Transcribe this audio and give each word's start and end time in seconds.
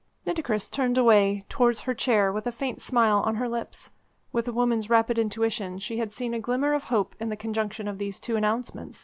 Nitocris 0.25 0.67
turned 0.71 0.97
away 0.97 1.43
towards 1.47 1.81
her 1.81 1.93
chair 1.93 2.31
with 2.31 2.47
a 2.47 2.51
faint 2.51 2.81
smile 2.81 3.19
on 3.23 3.35
her 3.35 3.47
lips. 3.47 3.91
With 4.31 4.47
a 4.47 4.51
woman's 4.51 4.89
rapid 4.89 5.19
intuition, 5.19 5.77
she 5.77 5.99
had 5.99 6.11
seen 6.11 6.33
a 6.33 6.39
glimmer 6.39 6.73
of 6.73 6.85
hope 6.85 7.15
in 7.19 7.29
the 7.29 7.37
conjunction 7.37 7.87
of 7.87 7.99
these 7.99 8.19
two 8.19 8.35
announcements. 8.35 8.99